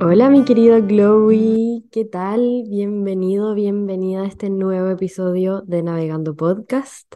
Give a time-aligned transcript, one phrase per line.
[0.00, 2.64] Hola mi querido Glowy, ¿qué tal?
[2.68, 7.14] Bienvenido, bienvenida a este nuevo episodio de Navegando Podcast.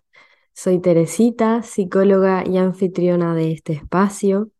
[0.53, 4.51] Soy Teresita, psicóloga y anfitriona de este espacio.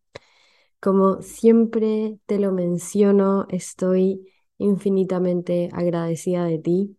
[0.79, 4.25] Como siempre te lo menciono, estoy
[4.57, 6.98] infinitamente agradecida de ti,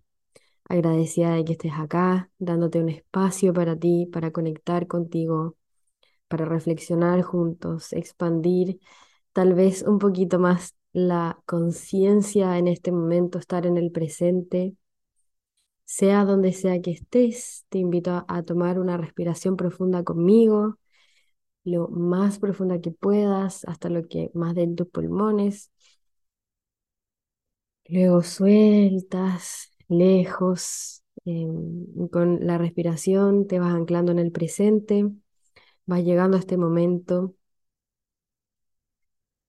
[0.70, 5.56] agradecida de que estés acá, dándote un espacio para ti, para conectar contigo,
[6.28, 8.80] para reflexionar juntos, expandir
[9.32, 14.76] tal vez un poquito más la conciencia en este momento, estar en el presente.
[15.84, 20.78] Sea donde sea que estés, te invito a, tomar una respiración profunda conmigo,
[21.64, 25.70] lo más profunda que puedas, hasta lo que más de tus pulmones.
[27.88, 35.06] Luego sueltas lejos, em, con la respiración te vas anclando en el presente,
[35.86, 37.34] vas llegando a este momento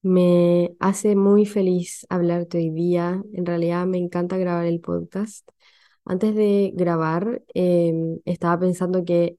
[0.02, 3.22] me hace muy feliz hablarte hoy día.
[3.32, 5.48] En realidad me encanta grabar el podcast.
[6.04, 9.38] Antes de grabar, em, estaba pensando que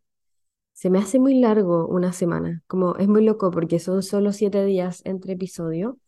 [0.73, 2.63] se me hace muy largo una semana.
[2.67, 5.99] Como es muy loco porque son solo siete días entre episodio,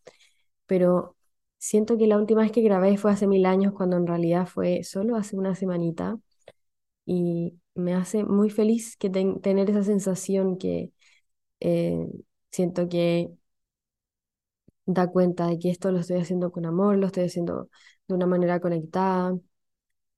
[0.67, 1.14] pero
[1.57, 4.83] siento que la última vez que grabé fue hace mil años, cuando en realidad fue
[4.83, 6.17] solo hace una semanita.
[7.05, 10.91] Y me hace muy feliz que tener esa sensación que
[11.61, 12.07] eh,
[12.51, 13.31] siento que
[14.85, 17.69] da cuenta de que esto lo estoy haciendo con amor, lo estoy haciendo
[18.07, 19.37] de una manera conectada.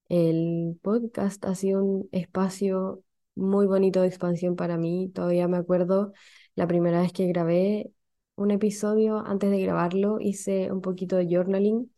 [0.09, 3.03] El podcast ha sido un espacio
[3.35, 5.11] muy bonito de expansión para mí.
[5.13, 6.13] Todavía me acuerdo
[6.55, 7.91] la primera vez que grabé
[8.37, 11.91] un episodio, antes de grabarlo hice un poquito de journaling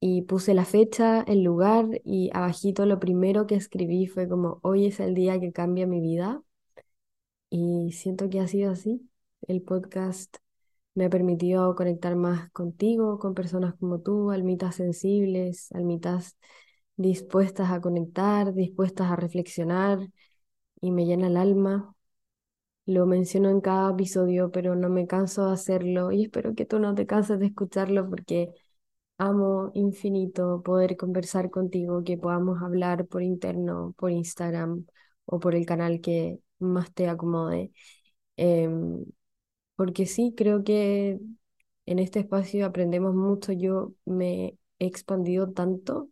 [0.00, 4.86] y puse la fecha, el lugar y abajito lo primero que escribí fue como hoy
[4.86, 6.42] es el día que cambia mi vida
[7.50, 9.08] y siento que ha sido así.
[9.48, 10.36] El podcast
[10.94, 16.38] me ha permitido conectar más contigo, con personas como tú, almitas sensibles, almitas
[16.96, 20.00] dispuestas a conectar, dispuestas a reflexionar
[20.80, 21.94] y me llena el alma.
[22.86, 26.80] Lo menciono en cada episodio, pero no me canso de hacerlo y espero que tú
[26.80, 28.50] no te canses de escucharlo porque
[29.18, 34.86] amo infinito poder conversar contigo, que podamos hablar por interno, por Instagram
[35.26, 37.72] o por el canal que más te acomode.
[38.36, 39.04] Em,
[39.76, 41.20] porque sí, creo que
[41.86, 43.52] en este espacio aprendemos mucho.
[43.52, 46.10] Yo me he expandido tanto,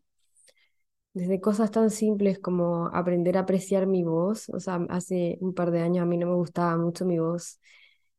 [1.15, 4.49] desde cosas tan simples como aprender a apreciar mi voz.
[4.51, 7.61] O sea, hace un par de años a mí no me gustaba mucho mi voz.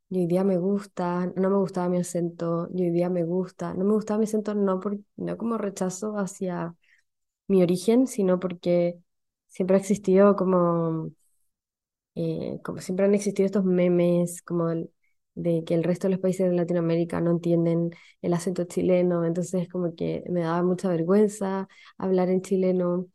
[0.09, 3.73] Y hoy día me gusta, no me gustaba mi acento, y hoy día me gusta.
[3.73, 6.75] No me gustaba mi acento no, por, no como rechazo hacia
[7.47, 8.99] mi origen, sino porque
[9.49, 11.11] siempre ha existido como,
[12.15, 14.91] eh, como siempre han existido estos memes, como el,
[15.35, 19.67] de que el resto de los países de Latinoamérica no entienden el acento chileno, entonces
[19.69, 23.07] como que me daba mucha vergüenza hablar en chileno.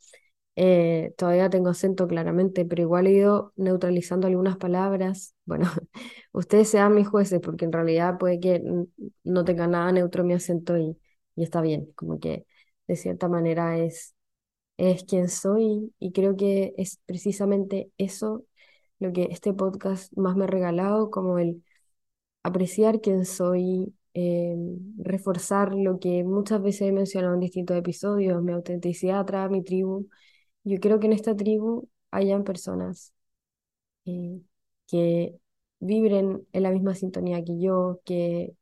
[0.59, 5.35] Eh, todavía tengo acento claramente, pero igual he ido neutralizando algunas palabras.
[5.45, 5.67] Bueno,
[6.33, 8.63] ustedes sean mis jueces, porque en realidad puede que
[9.25, 10.97] no tenga nada neutro mi acento y,
[11.35, 12.47] y está bien, como que
[12.87, 14.15] de cierta manera es,
[14.79, 18.45] es quien soy y creo que es precisamente eso
[19.01, 21.65] lo que este podcast más me ha regalado, como el
[22.47, 24.57] apreciar quién soy, eh,
[24.99, 30.09] reforzar lo que muchas veces he mencionado en distintos episodios, mi autenticidad atrás mi tribu.
[30.65, 33.15] Yo creo que en esta tribu hayan personas
[34.07, 34.41] eh,
[34.89, 35.37] que
[35.81, 38.55] vibren en la misma sintonía que yo, que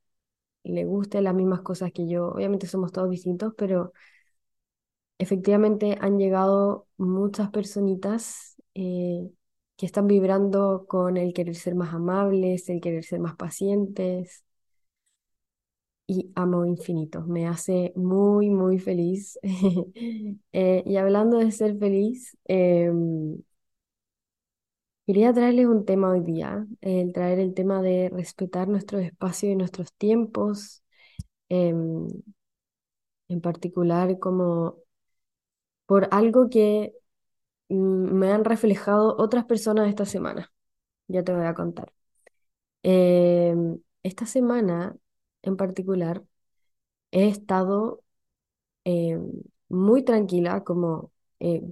[0.65, 2.29] le gusten las mismas cosas que yo.
[2.31, 3.93] Obviamente somos todos distintos, pero
[5.19, 9.31] efectivamente han llegado muchas personitas eh,
[9.87, 14.45] están vibrando con el querer ser más amables, el querer ser más pacientes.
[16.07, 19.39] Y amo infinito, me hace muy, muy feliz.
[20.57, 23.39] Eh, y hablando de ser feliz, em,
[25.07, 29.57] quería traerles un tema hoy día, el traer el tema de respetar nuestro espacio y
[29.57, 30.83] nuestros tiempos,
[31.51, 32.09] em,
[33.29, 34.79] en particular como
[35.87, 36.95] por algo que
[37.75, 40.53] me han reflejado otras personas esta semana.
[41.09, 41.93] Ya te voy a contar.
[42.83, 44.97] Em, esta semana
[45.43, 46.23] en particular
[47.13, 48.03] he estado
[48.85, 49.31] em,
[49.69, 51.63] muy tranquila, como eh,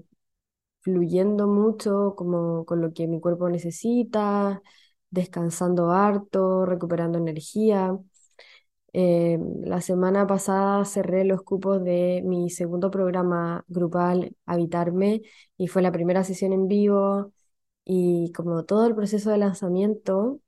[0.81, 4.63] fluyendo mucho, como con lo que mi cuerpo necesita,
[5.11, 7.97] descansando harto, recuperando energía.
[8.95, 15.23] Eh, la semana pasada cerré los cupos de mi segundo programa grupal, Habitarme,
[15.57, 17.33] y fue la primera sesión en vivo.
[17.85, 20.41] Y como todo el proceso de lanzamiento,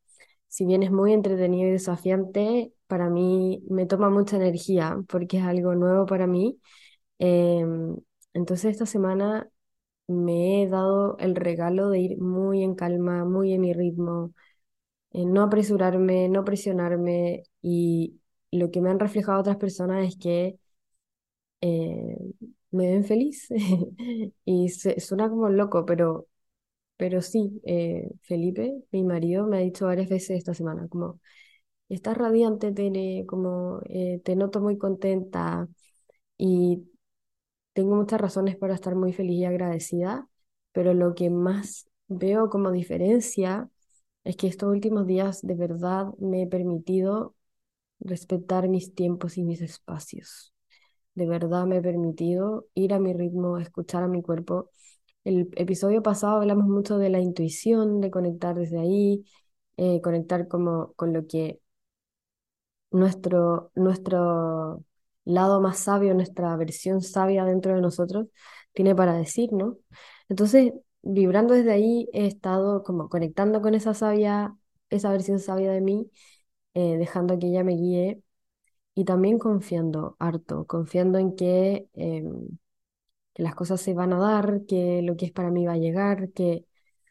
[0.49, 5.45] si bien es muy entretenido y desafiante, para mí me toma mucha energía porque es
[5.45, 6.61] algo nuevo para mí.
[7.19, 7.97] Em,
[8.35, 9.49] entonces esta semana
[10.09, 14.35] me he dado el regalo de ir muy en calma, muy en mi ritmo,
[15.13, 18.21] en no apresurarme, no presionarme y
[18.59, 20.59] lo que me han reflejado otras personas es que
[21.61, 22.17] eh,
[22.71, 23.49] me ven feliz
[24.45, 26.27] y se- suena como loco, pero,
[26.97, 31.21] pero sí, eh, Felipe, mi marido, me ha dicho varias veces esta semana, como,
[31.89, 35.69] estás radiante, Tere, como, eh, te noto muy contenta
[36.39, 36.89] y
[37.73, 40.29] tengo muchas razones para estar muy feliz y agradecida,
[40.73, 43.69] pero lo que más veo como diferencia
[44.25, 47.34] es que estos últimos días de verdad me he permitido
[48.05, 50.55] respetar mis tiempos y mis espacios.
[51.15, 54.71] De verdad me he permitido ir a mi ritmo, escuchar a mi cuerpo.
[55.25, 59.25] El episodio pasado hablamos mucho de la intuición, de conectar desde ahí,
[59.79, 61.61] eh, conectar como con lo que
[62.91, 64.85] nuestro, nuestro
[65.25, 68.27] lado más sabio, nuestra versión sabia dentro de nosotros
[68.73, 69.79] tiene para decir, ¿no?
[70.29, 70.73] Entonces,
[71.03, 74.57] vibrando desde ahí, he estado como conectando con esa sabia,
[74.91, 76.11] esa versión sabia de mí,
[76.75, 78.23] eh, dejando que ella me guíe
[78.95, 82.49] y también confiando harto, confiando en que, em,
[83.35, 85.79] que las cosas se van a dar, que lo que es para mí va a
[85.79, 86.67] llegar, que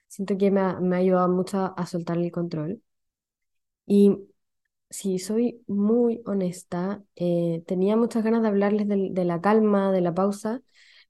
[0.07, 2.81] siento que me ha, me ha ayudado mucho a soltar el control.
[3.85, 4.17] Y
[4.89, 10.01] si soy muy honesta, eh, tenía muchas ganas de hablarles del- de, la calma, de
[10.01, 10.61] la pausa,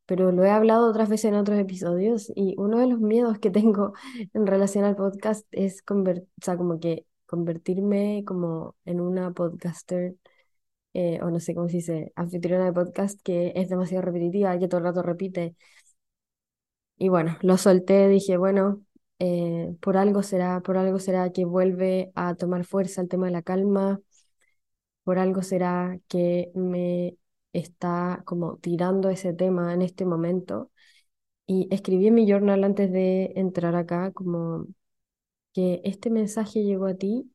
[0.05, 3.51] pero lo he hablado otras veces en otros episodios y uno de los miedos que
[3.51, 3.93] tengo
[4.33, 10.15] en relación al podcast es conver- o como que convertirme como en una podcaster
[10.93, 14.67] eh, o no sé cómo se dice, anfitriona de podcast que es demasiado repetitiva, que
[14.67, 15.55] todo el rato repite.
[16.97, 18.81] Y bueno, lo solté, dije, bueno,
[19.19, 23.31] eh, por algo será, por algo será que vuelve a tomar fuerza el tema de
[23.33, 23.99] la calma,
[25.03, 27.17] por algo será que me
[27.53, 30.71] está como tirando ese tema en este momento.
[31.47, 34.67] Y escribí mi journal antes de entrar acá como
[35.53, 37.31] que este mensaje llegó a ti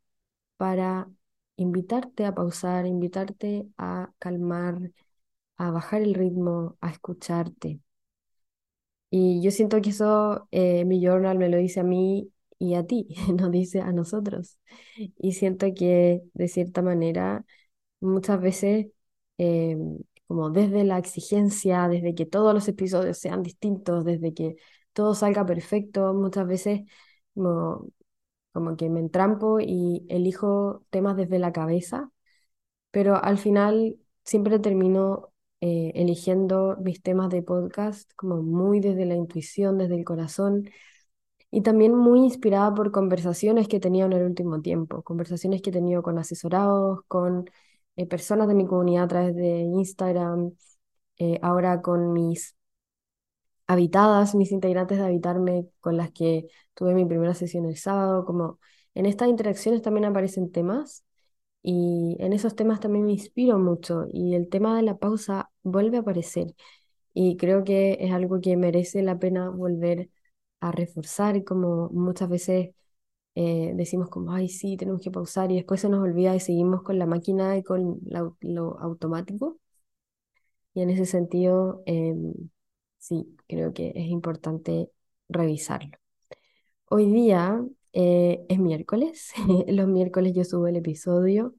[0.56, 1.11] para
[1.56, 4.93] invitarte a pausar, invitarte a calmar,
[5.59, 7.81] a bajar el ritmo, a escucharte.
[9.11, 12.87] Y yo siento que eso eh, mi journal me lo dice a mí y a
[12.87, 14.59] ti, nos dice a nosotros.
[15.19, 17.44] Y siento que de cierta manera
[18.00, 18.88] muchas veces,
[19.38, 19.79] eh,
[20.29, 24.56] como desde la exigencia, desde que todos los episodios sean distintos, desde que
[24.94, 26.82] todo salga perfecto, muchas veces
[27.35, 27.88] como,
[28.59, 32.11] como que me entrampo y elijo temas desde la cabeza
[32.91, 39.15] pero al final siempre termino eh, eligiendo mis temas de podcast como muy desde la
[39.15, 40.71] intuición, desde el corazón
[41.51, 45.71] y también muy inspirada por conversaciones que he tenido en el último tiempo, conversaciones que
[45.71, 47.51] he tenido con asesorados, con
[47.97, 50.53] eh, personas de mi comunidad a través de Instagram,
[51.19, 52.57] eh, ahora con mis
[53.69, 58.61] habitadas, mis integrantes de Habitarme con las que tuve mi primera sesión el sábado, como
[58.94, 61.05] en estas interacciones también aparecen temas
[61.62, 65.99] y en esos temas también me inspiro mucho y el tema de la pausa vuelve
[65.99, 66.55] a aparecer
[67.15, 70.11] y creo que es algo que merece la pena volver
[70.61, 72.71] a reforzar, como muchas veces
[73.35, 76.83] eh, decimos como, ay, sí, tenemos que pausar y después se nos olvida y seguimos
[76.83, 78.00] con la máquina y con
[78.40, 79.59] lo automático.
[80.75, 82.33] Y en ese sentido, em,
[82.99, 84.90] sí, creo que es importante
[85.28, 85.99] revisarlo.
[86.87, 89.33] Hoy día eh, es miércoles.
[89.69, 91.55] Los miércoles yo subo el episodio.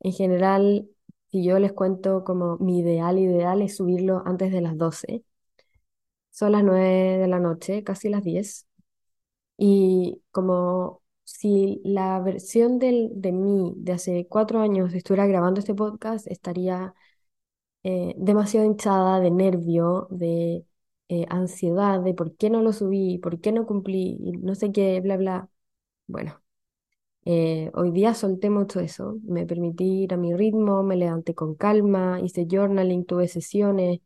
[0.00, 0.88] En general,
[1.30, 5.24] si yo les cuento como mi ideal ideal es subirlo antes de las 12.
[6.30, 8.66] Son las 9 de la noche, casi las 10.
[9.58, 15.74] Y como si la versión del, de mí de hace cuatro años estuviera grabando este
[15.74, 16.94] podcast, estaría
[17.84, 20.66] eh, demasiado hinchada de nervio, de
[21.22, 25.00] eh, ansiedad, de por qué no lo subí, por qué no cumplí, no sé qué,
[25.00, 25.48] bla, bla.
[26.06, 26.42] Bueno,
[27.24, 31.54] eh, hoy día solté mucho eso, me permití ir a mi ritmo, me levanté con
[31.54, 34.00] calma, hice journaling, tuve sesiones,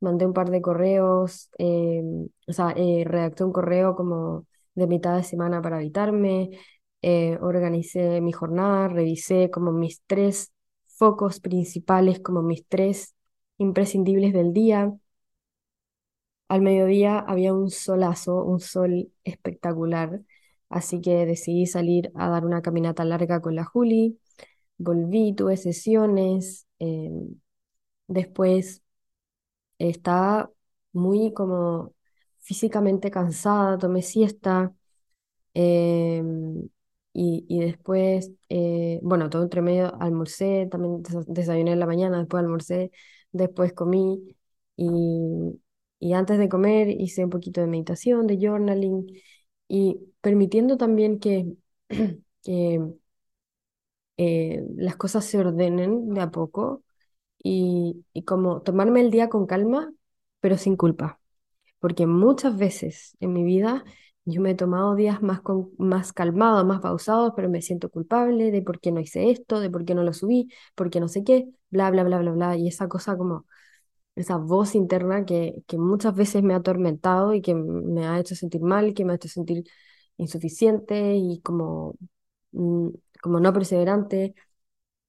[0.00, 2.02] mandé un par de correos, eh,
[2.48, 6.50] o sea, eh, redacté un correo como de mitad de semana para evitarme,
[7.40, 10.52] organicé mi jornada, revisé como mis tres
[10.86, 13.14] focos principales, como mis tres
[13.58, 14.92] imprescindibles del día.
[16.52, 20.20] Al mediodía había un solazo, un sol espectacular,
[20.68, 24.18] así que decidí salir a dar una caminata larga con la Juli.
[24.78, 27.36] volví, tuve sesiones, em,
[28.08, 28.82] después
[29.78, 30.50] estaba
[30.92, 31.94] muy como
[32.40, 34.74] físicamente cansada, tomé siesta.
[35.54, 36.68] em,
[37.14, 42.42] y, después, eh, bueno, todo entre medio almorcé, también desa- desayuné en la mañana, después
[42.42, 42.92] almorcé,
[43.32, 44.36] después comí
[44.76, 45.60] y,
[46.02, 49.06] y antes de comer hice un poquito de meditación, de journaling
[49.68, 51.54] y permitiendo también que,
[52.44, 52.80] que
[54.16, 56.84] eh, las cosas se ordenen de a poco
[57.42, 59.92] y, y como tomarme el día con calma,
[60.40, 61.20] pero sin culpa
[61.80, 63.84] porque muchas veces en mi vida
[64.26, 68.50] yo me he tomado días más, con, más calmados, más pausados, pero me siento culpable
[68.52, 71.08] de por qué no hice esto, de por qué no lo subí, por qué no
[71.08, 72.56] sé qué, bla, bla, bla, bla, bla.
[72.58, 73.46] Y esa cosa como,
[74.14, 78.34] esa voz interna que, que muchas veces me ha atormentado y que me ha hecho
[78.34, 79.64] sentir mal, que me ha hecho sentir
[80.18, 81.96] insuficiente y como,
[82.52, 82.88] mm,
[83.22, 84.34] como no perseverante.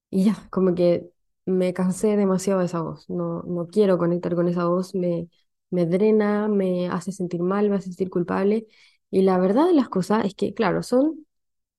[0.09, 1.09] Y ya, como que
[1.45, 3.09] me cansé demasiado de esa voz.
[3.09, 4.93] No, no quiero conectar con esa voz.
[4.95, 5.27] Me,
[5.71, 8.67] me drena, me hace sentir mal, me hace sentir culpable.
[9.09, 11.25] Y la verdad de las cosas es que, claro, son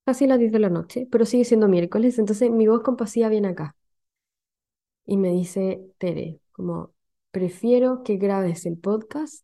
[0.05, 2.19] casi las 10 de la noche, pero sigue siendo miércoles.
[2.19, 3.75] Entonces mi voz compasiva viene acá
[5.05, 6.93] y me dice, Tere, como
[7.35, 9.43] prefiero que grabes el podcast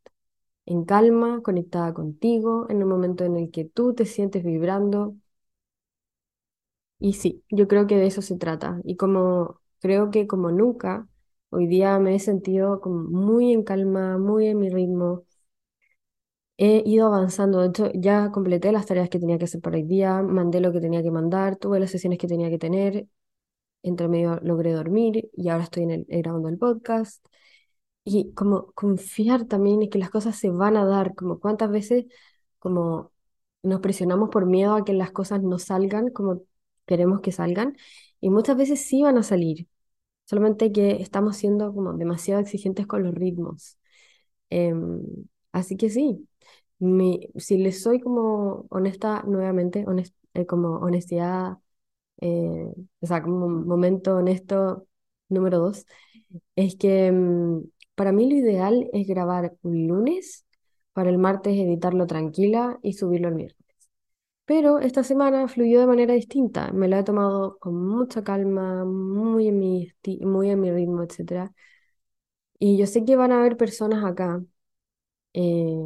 [0.65, 5.15] en calma, conectada contigo, en un momento en el que tú te sientes vibrando
[6.99, 8.79] Y sí, yo creo que de eso se trata.
[8.83, 11.07] Y como creo que como nunca,
[11.49, 15.25] hoy día me he sentido muy en calma, muy en mi ritmo.
[16.57, 17.59] He ido avanzando.
[17.61, 20.71] De hecho, ya completé las tareas que tenía que hacer para hoy día, mandé lo
[20.71, 23.07] que tenía que mandar, tuve las sesiones que tenía que tener.
[23.83, 27.25] Entre medio logré dormir y ahora estoy en el, eh, grabando el podcast.
[28.03, 32.05] Y como confiar también en que las cosas se van a dar, como cuántas veces
[32.59, 33.11] como
[33.63, 36.41] nos presionamos por miedo a que las cosas no salgan como
[36.87, 37.77] queremos que salgan,
[38.19, 39.67] y muchas veces sí van a salir,
[40.25, 43.77] solamente que estamos siendo como demasiado exigentes con los ritmos.
[44.49, 45.01] Em,
[45.53, 46.27] así que sí,
[46.79, 51.57] mi, si les soy como honesta nuevamente, honest- eh, como honestidad,
[52.21, 52.67] eh,
[53.01, 54.87] o sea, como momento honesto
[55.29, 55.85] número dos,
[56.55, 57.61] es que mm,
[58.01, 60.43] para mí lo ideal es grabar un lunes,
[60.91, 63.75] para el martes editarlo tranquila y subirlo el miércoles.
[64.45, 66.71] Pero esta semana fluyó de manera distinta.
[66.73, 71.53] Me lo he tomado con mucha calma, muy en mi, muy en mi ritmo, etcétera.
[72.59, 74.43] Y yo sé que van a haber personas acá
[75.33, 75.77] eh,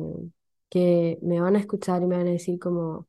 [0.70, 3.08] que me van a escuchar y me van a decir como,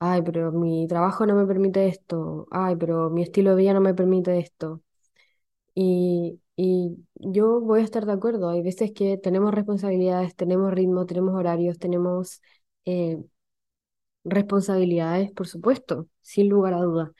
[0.00, 3.82] ay, pero mi trabajo no me permite esto, ay, pero mi estilo de vida no
[3.82, 4.82] me permite esto.
[5.74, 8.50] Y, y yo voy a estar de acuerdo.
[8.50, 12.42] Hay veces que tenemos responsabilidades, tenemos ritmo, tenemos horarios, tenemos
[12.84, 13.18] eh,
[14.24, 17.12] responsabilidades, por supuesto, sin lugar a duda.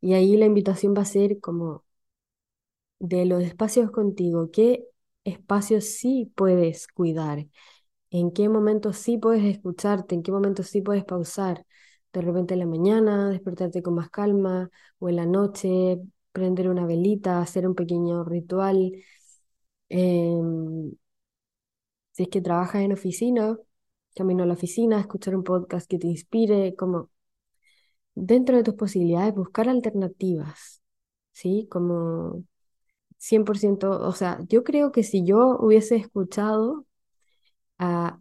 [0.00, 1.84] Y ahí la invitación va a ser como
[2.98, 4.84] de los espacios contigo, ¿qué
[5.24, 7.46] espacios sí puedes cuidar?
[8.10, 10.14] ¿En qué momentos sí puedes escucharte?
[10.14, 11.66] ¿En qué momentos sí puedes pausar?
[12.12, 15.98] De repente en la mañana, despertarte con más calma, o en la noche,
[16.32, 18.92] prender una velita, hacer un pequeño ritual.
[19.88, 20.92] Em,
[22.12, 23.58] si es que trabajas en oficina,
[24.14, 27.10] camino a la oficina, escuchar un podcast que te inspire, como
[28.14, 30.82] dentro de tus posibilidades, buscar alternativas,
[31.32, 31.68] ¿sí?
[31.70, 32.44] Como
[33.18, 36.86] 100%, o sea, yo creo que si yo hubiese escuchado,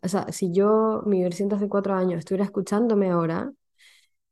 [0.04, 3.52] o sea, si yo, mi versión de hace cuatro años, estuviera escuchándome ahora,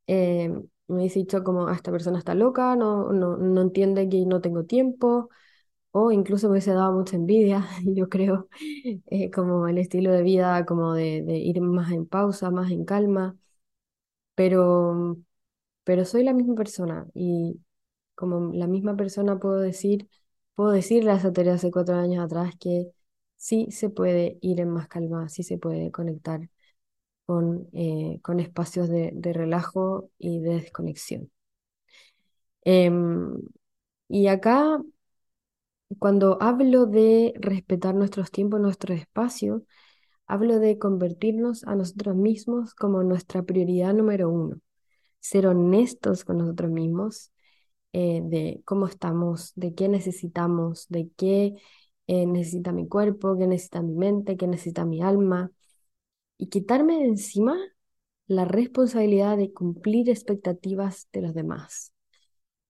[0.08, 0.52] eh,
[0.88, 4.42] me hubiese dicho como, "Ah, esta persona está loca, no, no, no entiende que no
[4.42, 5.30] tengo tiempo,
[5.92, 8.50] o incluso me hubiese dado mucha envidia, yo creo,
[9.08, 13.38] eh, como el estilo de vida, como de, ir más en pausa, más en calma,
[14.36, 15.18] pero,
[15.84, 17.62] pero soy la misma persona y
[18.16, 20.10] como la misma persona puedo decir,
[20.56, 22.92] puedo decirle a esa Tere hace cuatro años atrás que
[23.38, 26.50] sí se puede ir en más calma, sí se puede conectar
[27.28, 31.32] con, eh, con espacios de, relajo y de desconexión.
[32.66, 33.38] Em,
[34.10, 34.82] y acá,
[36.00, 39.64] cuando hablo de respetar nuestros tiempos, nuestro espacio,
[40.28, 44.58] hablo de convertirnos a nosotros mismos como nuestra prioridad número uno,
[45.20, 47.32] ser honestos con nosotros mismos
[47.94, 51.56] eh, de cómo estamos, de qué necesitamos, de qué
[52.08, 55.52] eh, necesita mi cuerpo, qué necesita mi mente, qué necesita mi alma,
[56.38, 57.58] y quitarme de encima
[58.28, 61.94] la responsabilidad de cumplir expectativas de los demás.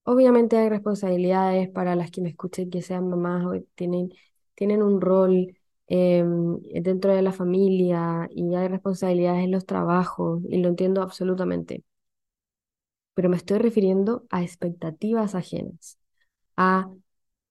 [0.04, 4.10] Obviamente hay responsabilidades para las que me escuchen que sean mamás o tienen,
[4.54, 5.56] tienen un rol
[5.88, 11.84] em, dentro de la familia y hay responsabilidades en los trabajos y lo entiendo absolutamente
[13.14, 15.98] pero me estoy refiriendo a expectativas ajenas,
[16.56, 16.90] a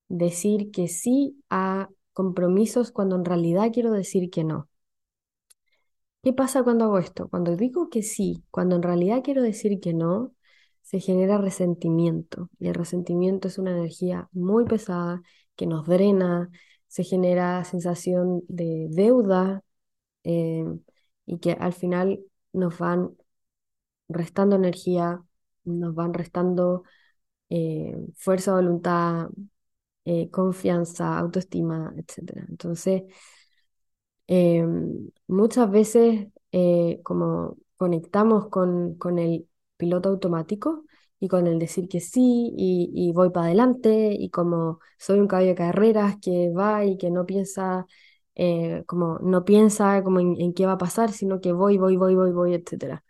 [0.10, 4.70] decir que sí a compromisos cuando en realidad quiero decir que no.
[6.24, 7.30] ¿Qué pasa cuando hago esto?
[7.30, 10.34] Cuando digo que sí, cuando en realidad quiero decir que no,
[10.82, 12.50] se genera resentimiento.
[12.60, 15.22] Y el resentimiento es una energía muy pesada
[15.56, 16.50] que nos drena,
[16.88, 19.64] se genera sensación de deuda
[20.24, 20.66] eh,
[21.26, 22.20] y que al final
[22.54, 23.12] nos van
[24.10, 25.22] restando energía,
[25.66, 26.84] nos van restando
[27.50, 29.30] eh, fuerza, voluntad,
[30.06, 32.46] eh, confianza, autoestima, etc.
[32.50, 33.04] Entonces,
[34.28, 36.28] em, muchas veces
[37.04, 40.86] como conectamos con, con el piloto automático
[41.20, 45.50] y con el decir que sí y, voy para adelante y como soy un caballo
[45.50, 47.86] de carreras que va y que no piensa
[48.36, 52.16] eh, como no piensa como en, qué va a pasar, sino que voy, voy, voy,
[52.16, 53.04] voy, voy, etcétera.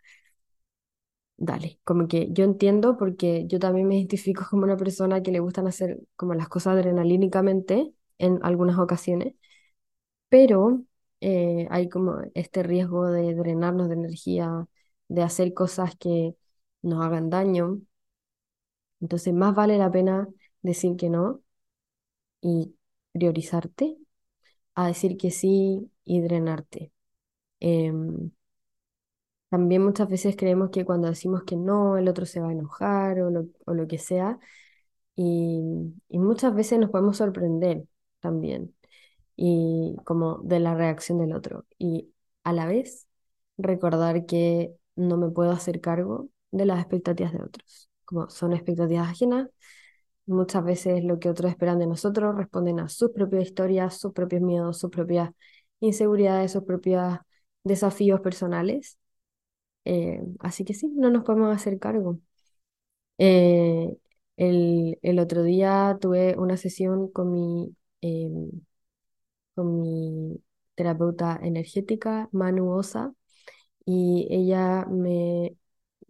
[1.40, 5.38] Dale, como que yo entiendo porque yo también me identifico como una persona que le
[5.40, 9.34] gustan hacer como las cosas adrenalínicamente en algunas ocasiones,
[10.28, 10.84] pero
[11.20, 14.66] eh, hay como este riesgo de drenarnos de energía,
[15.08, 16.36] de hacer cosas que
[16.82, 17.80] nos hagan daño.
[19.00, 20.28] Entonces, más vale la pena
[20.62, 21.42] decir que no
[22.40, 22.74] y
[23.12, 23.96] priorizarte
[24.74, 26.92] a decir que sí y drenarte.
[27.60, 28.32] Em,
[29.48, 33.20] también muchas veces creemos que cuando decimos que no, el otro se va a enojar
[33.20, 34.38] o lo, que sea.
[35.16, 35.62] Y,
[36.08, 37.84] y, muchas veces nos podemos sorprender
[38.20, 38.74] también,
[39.38, 41.64] y como de la reacción del otro.
[41.78, 42.12] Y
[42.44, 43.06] a la vez
[43.58, 47.90] recordar que no me puedo hacer cargo de las expectativas de otros.
[48.04, 49.48] Como son expectativas ajenas,
[50.26, 54.42] muchas veces lo que otros esperan de nosotros responden a sus propias historias, sus propios
[54.42, 55.30] miedos, sus propias
[55.80, 57.18] inseguridades, sus propios
[57.64, 58.98] desafíos personales.
[59.84, 62.20] Eh, así que sí, no nos podemos hacer cargo.
[63.18, 63.96] Eh,
[64.36, 68.50] el, el, otro día tuve una sesión con mi, em,
[69.58, 70.40] con mi
[70.74, 73.12] terapeuta energética, Manu Osa,
[73.84, 75.56] y ella me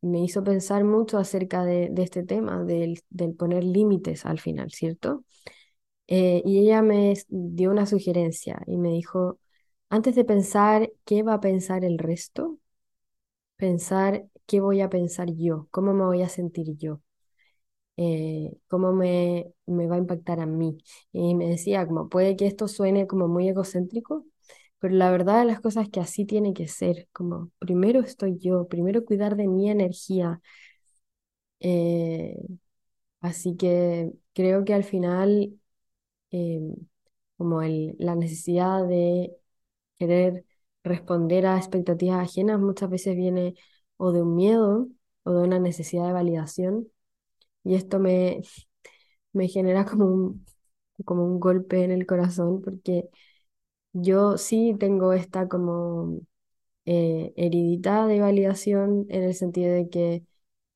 [0.01, 3.03] me hizo pensar mucho acerca de, este tema, del,
[3.39, 5.25] poner límites al final, ¿cierto?
[6.09, 9.41] Eh, y ella me dio una sugerencia y me dijo,
[9.91, 12.59] antes de pensar qué va a pensar el resto,
[13.57, 17.01] pensar qué voy a pensar yo, cómo me voy a sentir yo,
[17.99, 20.79] eh, cómo me, me va a impactar a mí.
[21.13, 24.27] Y me decía, como puede que esto suene como muy egocéntrico,
[24.81, 28.39] pero la verdad de las cosas es que así tiene que ser, como primero estoy
[28.41, 30.43] yo, primero cuidar de mi energía.
[31.61, 32.37] Eh,
[33.21, 35.59] así que creo que al final,
[36.31, 36.75] em,
[37.39, 39.37] como el, la necesidad de
[39.99, 40.47] querer
[40.85, 43.55] responder a expectativas ajenas muchas veces viene
[43.99, 44.89] o de un miedo
[45.25, 46.89] o de una necesidad de validación.
[47.69, 48.43] Y esto me,
[49.33, 50.47] me genera como un,
[51.05, 53.09] como un golpe en el corazón porque
[53.93, 56.21] yo sí tengo esta como
[56.87, 57.35] eh,
[58.09, 60.25] de validación en el sentido de que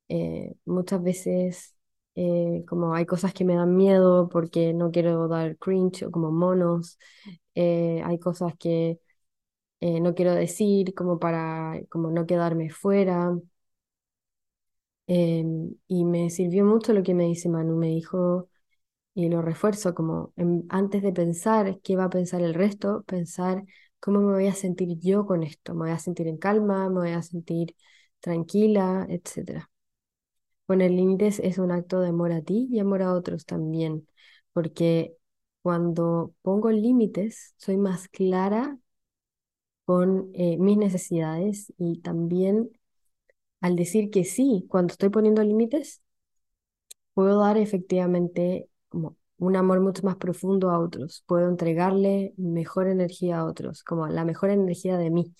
[0.08, 1.76] eh, muchas veces
[2.16, 6.30] eh, como hay cosas que me dan miedo porque no quiero dar cringe o como
[6.32, 6.98] monos,
[7.56, 9.00] hay cosas que
[9.80, 13.32] no quiero decir como para como no quedarme fuera.
[15.14, 18.48] Em, y me sirvió mucho lo que me dice Manu, me dijo,
[19.14, 20.32] y lo refuerzo como
[20.70, 23.64] antes de pensar qué va a pensar el resto, pensar
[24.00, 25.74] cómo me voy a sentir yo con esto.
[25.74, 27.76] Me voy a sentir en calma, me voy a sentir
[28.20, 29.70] tranquila, etc.
[30.66, 34.08] Poner límites es un acto de amor a ti y amor a otros también,
[34.54, 35.16] porque
[35.62, 38.78] cuando pongo límites soy más clara
[39.84, 42.70] con eh, mis necesidades y también
[43.62, 46.02] al decir que sí, cuando estoy poniendo límites,
[47.14, 53.38] puedo dar efectivamente como un amor mucho más profundo a otros, puedo entregarle mejor energía
[53.40, 55.34] a otros, como la mejor energía de mí.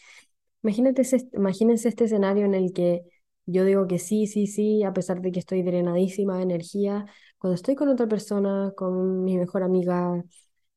[0.63, 1.03] Imagínate
[1.35, 3.03] imagínense este escenario en el que
[3.47, 7.07] yo digo que sí, sí, sí, a pesar de que estoy drenadísima de energía,
[7.39, 10.23] cuando estoy con otra persona, con mi mejor amiga,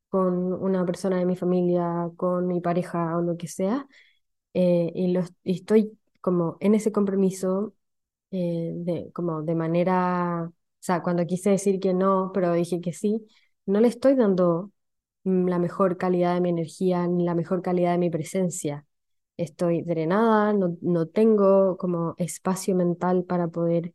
[0.10, 3.88] con una persona de mi familia, con mi pareja o lo que sea,
[4.54, 7.76] eh, y, estoy como en ese compromiso
[8.32, 10.54] eh, de, como de manera o
[10.86, 13.28] sea, cuando quise decir que no, pero dije que sí,
[13.66, 14.72] no le estoy dando
[15.24, 18.86] mm, la mejor calidad de mi energía ni la mejor calidad de mi presencia.
[19.38, 23.94] Estoy drenada, no, no tengo como espacio mental para poder,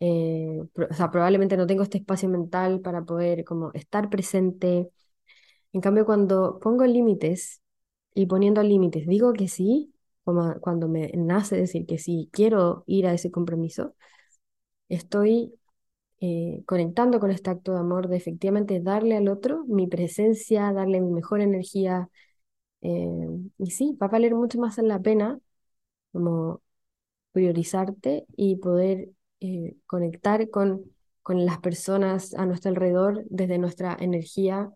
[0.00, 0.60] eh,
[0.90, 4.90] o sea, probablemente no tengo este espacio mental para poder como estar presente.
[5.72, 7.62] En cambio, cuando pongo límites
[8.14, 9.93] y poniendo límites, digo que sí,
[10.24, 13.94] como cuando me nace decir que sí, quiero ir a ese compromiso,
[14.88, 15.54] estoy
[16.20, 21.00] eh, conectando con este acto de amor, de efectivamente darle al otro mi presencia, darle
[21.00, 22.08] mi mejor energía.
[22.82, 25.38] eh, y sí, va a valer mucho más la pena
[26.12, 26.62] como
[27.32, 29.10] priorizarte y poder
[29.40, 30.84] eh, conectar con,
[31.22, 34.70] con las personas a nuestro alrededor desde nuestra energía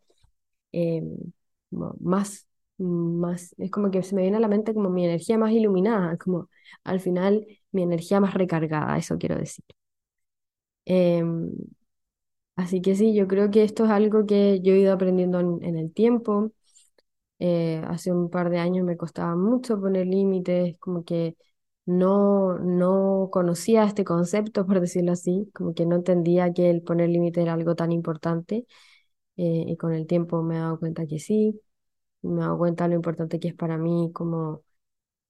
[1.70, 2.47] más,
[2.78, 6.16] más, es como que se me viene a la mente como mi energía más iluminada,
[6.18, 6.48] como
[6.84, 9.64] al final mi energía más recargada, eso quiero decir.
[10.86, 11.52] Em,
[12.56, 15.76] así que sí, yo creo que esto es algo que yo he ido aprendiendo en,
[15.76, 16.52] el tiempo.
[17.40, 21.36] Eh, hace un par de años me costaba mucho poner límites, como que
[21.86, 27.10] no, no conocía este concepto, por decirlo así, como que no entendía que el poner
[27.10, 28.66] límites era algo tan importante.
[29.36, 31.60] eh, y con el tiempo me he dado cuenta que sí,
[32.22, 34.62] me he dado cuenta lo importante que es para mí como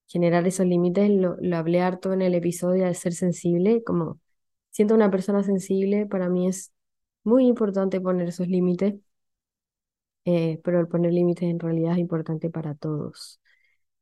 [0.09, 1.11] generar esos límites.
[1.11, 4.21] Lo, lo hablé harto en el episodio de ser sensible, como
[4.71, 6.73] siendo una persona sensible, para mí es
[7.25, 8.95] muy importante poner esos límites,
[10.25, 13.41] eh, pero el poner límites en realidad es importante para todos.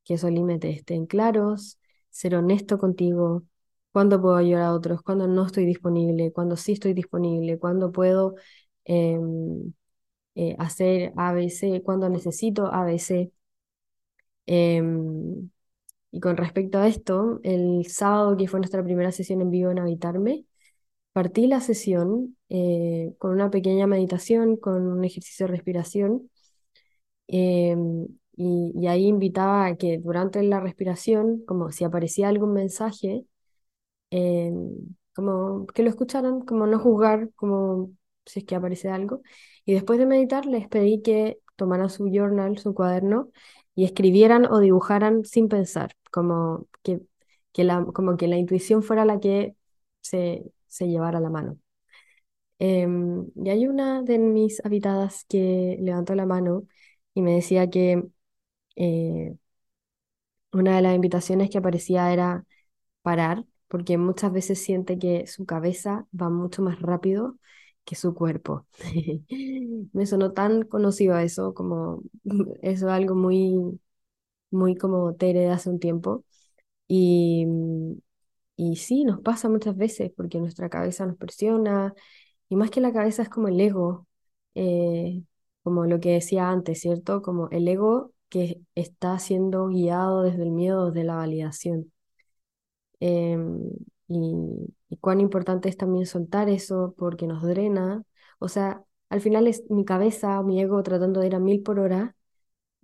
[0.05, 1.79] Que esos límites estén claros,
[2.11, 3.45] ser honesto contigo,
[3.93, 8.37] cuándo puedo ayudar a otros, cuándo no estoy disponible, cuándo sí estoy disponible, cuándo puedo
[8.85, 9.73] em,
[10.37, 13.33] eh, hacer ABC, cuándo necesito ABC.
[14.47, 15.51] Em,
[16.13, 19.79] y con respecto a esto, el sábado que fue nuestra primera sesión en vivo en
[19.81, 20.45] Habitarme,
[21.13, 26.31] partí la sesión eh, con una pequeña meditación, con un ejercicio de respiración.
[27.29, 33.25] em, y, y ahí invitaba a que durante la respiración, como si aparecía algún mensaje,
[34.11, 34.71] em,
[35.15, 37.93] como que lo escucharan, como no juzgar, como
[38.27, 39.23] si es que aparece algo.
[39.65, 43.31] Y después de meditar, les pedí que tomaran su journal, su cuaderno,
[43.75, 47.01] y escribieran o dibujaran sin pensar, como que,
[47.53, 49.57] que la, como que la intuición fuera la que
[50.01, 51.59] se, se llevara la mano.
[52.59, 56.65] Em, y hay una de mis habitadas que levantó la mano
[57.15, 58.03] y me decía que
[58.77, 59.37] eh,
[60.53, 62.45] una de las invitaciones que aparecía era
[63.03, 67.39] parar, porque muchas veces siente que su cabeza va mucho más rápido
[67.87, 68.67] que su cuerpo.
[69.95, 73.81] Me sonó tan conocido eso, como eso es algo muy,
[74.51, 76.25] muy como Tere de hace un tiempo.
[76.89, 77.47] Y,
[78.57, 81.95] y sí, nos pasa muchas veces porque nuestra cabeza nos presiona,
[82.51, 84.07] y más que la cabeza es como el ego,
[84.55, 85.23] eh,
[85.63, 87.23] como lo que decía antes, ¿cierto?
[87.23, 91.93] Como el ego que está siendo guiado desde el miedo, desde la validación.
[93.01, 93.71] Em,
[94.09, 98.03] y, cuán importante es también soltar eso porque nos drena.
[98.39, 101.79] O sea, al final es mi cabeza, mi ego tratando de ir a mil por
[101.81, 102.15] hora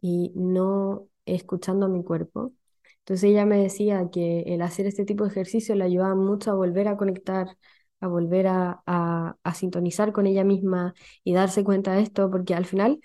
[0.01, 2.53] y no escuchando a mi cuerpo.
[3.01, 6.55] Entonces ella me decía que el hacer este tipo de ejercicio le ayudaba mucho a
[6.55, 7.57] volver a conectar,
[8.01, 12.55] a volver a, a, a sintonizar con ella misma y darse cuenta de esto, porque
[12.55, 13.01] al final,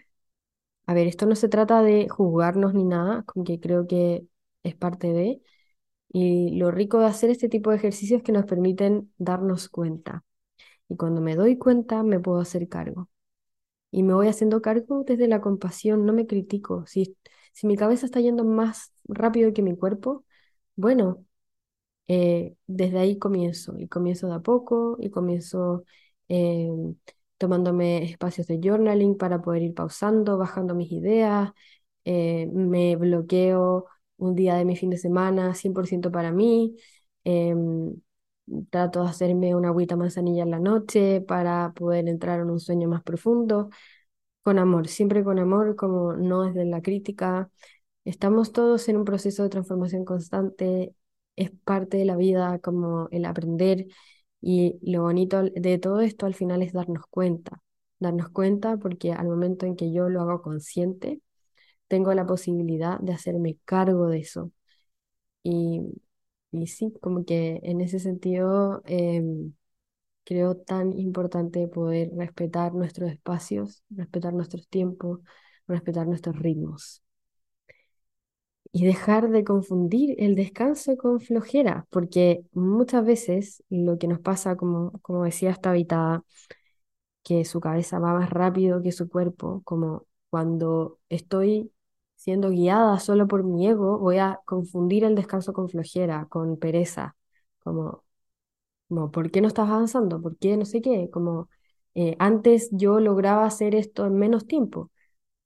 [0.85, 4.25] a ver, esto no se trata de juzgarnos ni nada, como que creo que
[4.63, 5.41] es parte de,
[6.19, 10.23] y lo rico de hacer este tipo de ejercicios es que nos permiten darnos cuenta.
[10.89, 13.09] Y cuando me doy cuenta, me puedo hacer cargo.
[13.91, 16.85] Y me voy haciendo cargo desde la compasión, no me critico.
[16.87, 17.17] Si,
[17.53, 20.25] si mi cabeza está yendo más rápido que mi cuerpo,
[20.75, 21.25] bueno,
[22.07, 23.77] eh, desde ahí comienzo.
[23.79, 25.85] Y comienzo de a poco, y comienzo
[26.29, 26.69] eh,
[27.37, 31.51] tomándome espacios de journaling para poder ir pausando, bajando mis ideas.
[32.05, 33.85] eh, me bloqueo
[34.17, 36.75] un día de mi fin de semana 100% para mí.
[37.23, 37.95] em,
[38.69, 42.87] trato de hacerme una agüita manzanilla en la noche para poder entrar en un sueño
[42.89, 43.69] más profundo,
[44.43, 47.49] con amor, siempre con amor, como no desde la crítica.
[48.05, 50.95] Estamos todos en un proceso de transformación constante,
[51.35, 53.87] es parte de la vida como el aprender
[54.41, 57.61] y lo bonito de todo esto al final es darnos cuenta,
[57.99, 61.21] darnos cuenta porque al momento en que yo lo hago consciente,
[61.87, 64.51] tengo la posibilidad de hacerme cargo de eso.
[65.43, 65.81] Y,
[66.51, 69.53] y sí, como que en ese sentido em,
[70.25, 75.21] creo tan importante poder respetar nuestros espacios, respetar nuestros tiempos,
[75.67, 77.03] respetar nuestros ritmos.
[78.73, 84.55] Y dejar de confundir el descanso con flojera, porque muchas veces lo que nos pasa,
[84.55, 86.23] como, como decía esta habitada,
[87.23, 91.71] que su cabeza va más rápido que su cuerpo, como cuando estoy
[92.17, 97.17] siendo guiada solo por mi ego, voy a confundir el descanso con flojera, con pereza,
[97.63, 98.05] como,
[98.87, 100.21] como ¿por qué no estás avanzando?
[100.21, 101.09] ¿Por qué no sé qué?
[101.11, 101.49] Como
[101.95, 104.91] eh, antes yo lograba hacer esto en menos tiempo.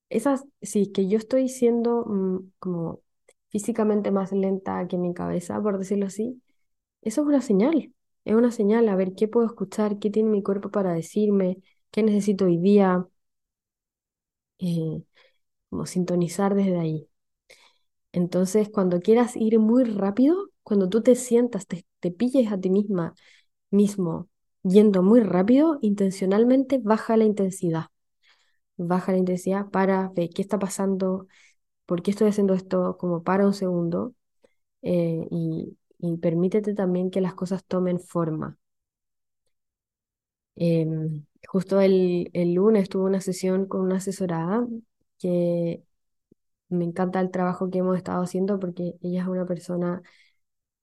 [0.10, 3.02] Esas, sí, que yo estoy siendo mm, como
[3.50, 6.42] físicamente más lenta que mi cabeza, por decirlo así,
[7.02, 7.94] eso es una señal.
[8.26, 11.60] es una señal, a ver qué puedo escuchar, qué tiene mi cuerpo para decirme,
[11.92, 13.08] qué necesito hoy día,
[14.60, 15.04] eh,
[15.72, 17.10] como sintonizar desde ahí.
[18.14, 22.70] Entonces, cuando quieras ir muy rápido, cuando tú te sientas, te, te pilles a ti
[22.70, 23.14] misma,
[23.72, 24.30] mismo,
[24.64, 27.86] yendo muy rápido, intencionalmente baja la intensidad.
[28.78, 31.28] Baja la intensidad para ver qué está pasando,
[31.88, 34.16] por qué estoy haciendo esto, como para un segundo,
[34.84, 38.58] eh, y, y permítete también que las cosas tomen forma.
[40.56, 44.68] Em, justo el, el lunes tuve una sesión con una asesorada
[45.22, 45.84] que
[46.70, 50.02] me encanta el trabajo que hemos estado haciendo porque ella es una persona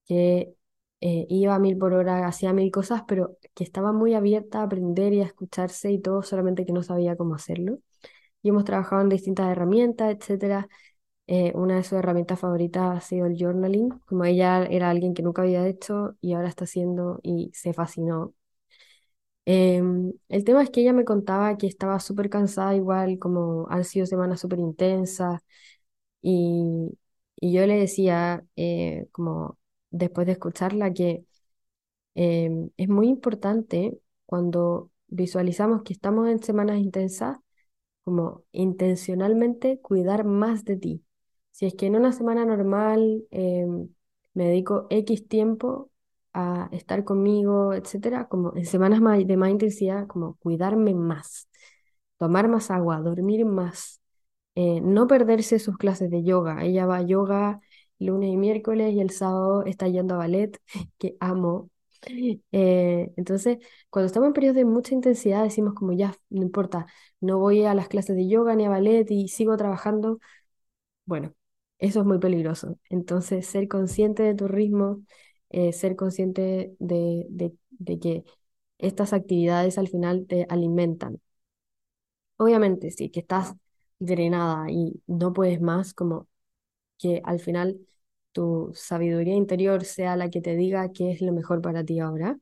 [0.07, 0.53] que
[1.01, 4.63] eh, iba a mil por hora, hacía mil cosas, pero que estaba muy abierta a
[4.63, 7.79] aprender y a escucharse y todo, solamente que no sabía cómo hacerlo.
[8.43, 10.69] Y hemos trabajado en distintas herramientas, etcétera.
[11.27, 15.23] Eh, una de sus herramientas favoritas ha sido el journaling, como ella era alguien que
[15.23, 18.33] nunca había hecho y ahora está haciendo y se fascinó.
[19.51, 23.83] Em, el tema es que ella me contaba que estaba súper cansada, igual como han
[23.83, 25.41] sido semanas súper intensas,
[26.21, 26.63] y,
[27.37, 29.57] y yo le decía, eh, como
[29.91, 31.25] después de escucharla, que
[32.15, 37.37] em, es muy importante cuando visualizamos que estamos en semanas intensas,
[38.03, 41.05] como intencionalmente cuidar más de ti.
[41.51, 43.89] Si es que en una semana normal em,
[44.33, 45.88] me dedico X tiempo
[46.33, 51.49] a estar conmigo, etcétera, como en semanas de más intensidad, como cuidarme más,
[52.17, 54.01] tomar más agua, dormir más,
[54.55, 56.63] eh, no perderse sus clases de yoga.
[56.65, 57.61] Ella va a yoga
[57.99, 60.59] lunes y miércoles y el sábado está yendo a ballet,
[60.99, 61.69] que amo.
[62.51, 63.57] Eh, entonces,
[63.89, 66.85] cuando estamos en periodos de mucha intensidad, decimos como ya, no importa,
[67.21, 70.19] no voy a las clases de yoga ni a ballet y sigo trabajando.
[71.05, 71.33] Bueno,
[71.79, 72.77] eso es muy peligroso.
[72.89, 75.01] Entonces, ser consciente de tu ritmo,
[75.49, 78.23] eh, ser consciente de, de, que
[78.79, 81.21] estas actividades al final te alimentan.
[82.37, 83.53] Obviamente, sí, que estás
[83.99, 86.27] drenada y no puedes más, como
[86.99, 87.79] que al final
[88.33, 92.39] tu sabiduría interior sea la que te diga qué es lo mejor para ti ahora,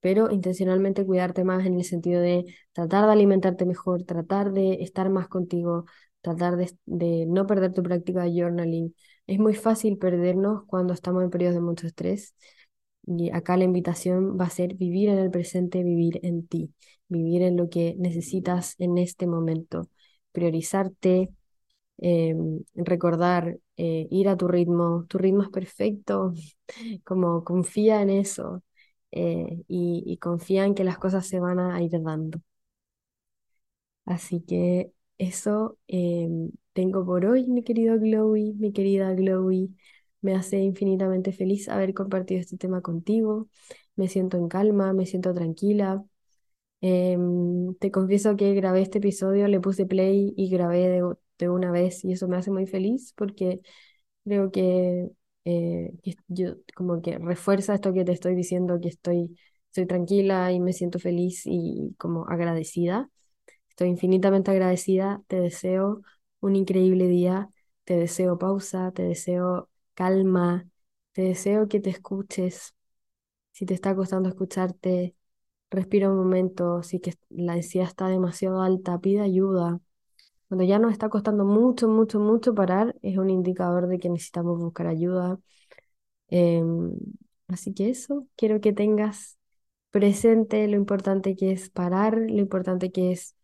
[0.00, 5.10] pero intencionalmente cuidarte más en el sentido de tratar de alimentarte mejor, tratar de estar
[5.10, 5.86] más contigo,
[6.22, 8.94] tratar de, de no perder tu práctica de journaling.
[9.28, 12.34] Es muy fácil perdernos cuando estamos en periodos de mucho estrés.
[13.06, 16.74] Y acá la invitación va a ser vivir en el presente, vivir en ti,
[17.08, 19.90] vivir en lo que necesitas en este momento,
[20.32, 21.30] priorizarte,
[21.98, 26.34] em, recordar, eh, ir a tu ritmo, tu ritmo es perfecto,
[27.04, 28.62] como confía en eso
[29.12, 32.40] eh, y, y confía en que las cosas se van a ir dando.
[34.04, 39.74] Así que eso em, tengo por hoy, mi querido Glowy, mi querida Glowy.
[40.20, 43.48] Me hace infinitamente feliz haber compartido este tema contigo.
[43.96, 46.04] Me siento en calma, me siento tranquila.
[46.80, 51.02] Em, te confieso que grabé este episodio, le puse play y grabé de,
[51.38, 53.60] de una vez y eso me hace muy feliz porque
[54.24, 55.10] creo que,
[55.44, 59.36] eh, que yo como que refuerza esto que te estoy diciendo, que estoy,
[59.68, 63.10] estoy tranquila y me siento feliz y como agradecida.
[63.78, 66.02] Estoy infinitamente agradecida, te deseo
[66.40, 67.48] un increíble día,
[67.84, 70.68] te deseo pausa, te deseo calma,
[71.12, 72.74] te deseo que te escuches.
[73.52, 75.14] Si te está costando escucharte,
[75.70, 76.82] respira un momento.
[76.82, 79.80] Si que la ansiedad está demasiado alta, pide ayuda.
[80.48, 84.58] Cuando ya nos está costando mucho, mucho, mucho parar, es un indicador de que necesitamos
[84.58, 85.40] buscar ayuda.
[86.28, 86.92] Em,
[87.48, 89.38] así que eso, quiero que tengas
[89.90, 93.36] presente lo importante que es parar, lo importante que es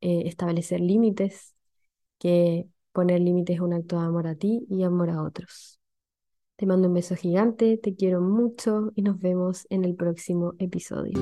[0.00, 1.54] eh, establecer límites,
[2.18, 5.80] que poner límites es un acto de amor a ti y amor a otros.
[6.56, 11.18] Te mando un beso gigante, te quiero mucho y nos vemos en el próximo episodio.